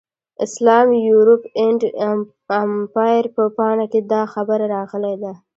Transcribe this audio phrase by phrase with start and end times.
[0.45, 1.81] اسلام، یورپ اینډ
[2.61, 5.33] امپایر په پاڼه کې دا خبره راغلې ده.